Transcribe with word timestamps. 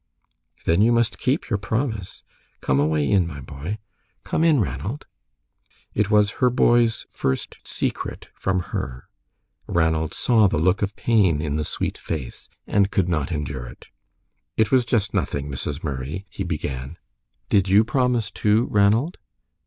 "Then 0.65 0.81
you 0.81 0.91
must 0.91 1.19
keep 1.19 1.47
your 1.51 1.59
promise. 1.59 2.23
Come 2.59 2.79
away 2.79 3.07
in, 3.07 3.27
my 3.27 3.39
boy. 3.39 3.77
Come 4.23 4.43
in, 4.43 4.59
Ranald." 4.59 5.05
It 5.93 6.09
was 6.09 6.31
her 6.41 6.49
boy's 6.49 7.05
first 7.11 7.57
secret 7.63 8.29
from 8.33 8.61
her. 8.73 9.07
Ranald 9.67 10.15
saw 10.15 10.47
the 10.47 10.57
look 10.57 10.81
of 10.81 10.95
pain 10.95 11.39
in 11.39 11.55
the 11.55 11.63
sweet 11.63 11.99
face, 11.99 12.49
and 12.65 12.89
could 12.89 13.09
not 13.09 13.31
endure 13.31 13.67
it. 13.67 13.89
"It 14.57 14.71
was 14.71 14.85
just 14.85 15.13
nothing, 15.13 15.51
Mrs. 15.51 15.83
Murray," 15.83 16.25
he 16.31 16.43
began. 16.43 16.97
"Did 17.49 17.67
you 17.69 17.83
promise, 17.83 18.31
too, 18.31 18.65
Ranald?" 18.71 19.19